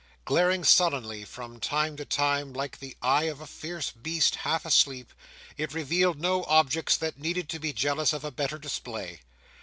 [0.25, 5.13] Glaring sullenly from time to time like the eye of a fierce beast half asleep,
[5.57, 9.21] it revealed no objects that needed to be jealous of a better display.